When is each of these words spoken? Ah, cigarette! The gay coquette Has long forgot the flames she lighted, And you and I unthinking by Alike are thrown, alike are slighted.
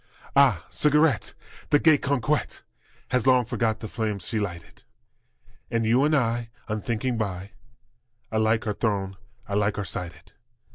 Ah, 0.35 0.65
cigarette! 0.71 1.35
The 1.69 1.77
gay 1.77 1.99
coquette 1.99 2.63
Has 3.09 3.27
long 3.27 3.45
forgot 3.45 3.81
the 3.81 3.87
flames 3.87 4.25
she 4.27 4.39
lighted, 4.39 4.81
And 5.69 5.85
you 5.85 6.03
and 6.05 6.15
I 6.15 6.49
unthinking 6.67 7.19
by 7.19 7.51
Alike 8.31 8.65
are 8.65 8.73
thrown, 8.73 9.15
alike 9.47 9.77
are 9.77 9.85
slighted. 9.85 10.33